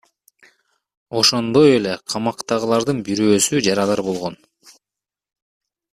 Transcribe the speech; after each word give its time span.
Ошондой 1.19 1.69
эле 1.73 1.93
камактагылардын 2.13 3.03
бирөөсү 3.11 3.63
жарадар 3.69 4.05
болгон. 4.09 4.43